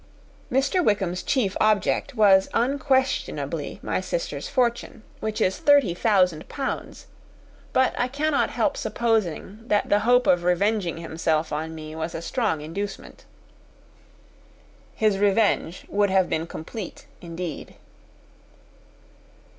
[0.51, 0.83] Mr.
[0.83, 7.05] Wickham's chief object was unquestionably my sister's fortune, which is thirty thousand pounds;
[7.71, 12.21] but I cannot help supposing that the hope of revenging himself on me was a
[12.23, 13.25] strong inducement.
[14.95, 17.75] His revenge would have been complete indeed.